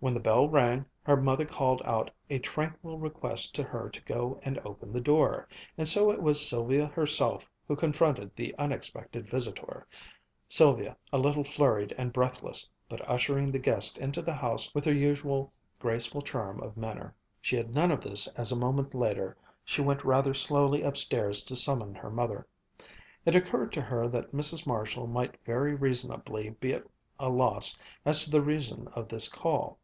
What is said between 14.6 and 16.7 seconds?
with her usual graceful charm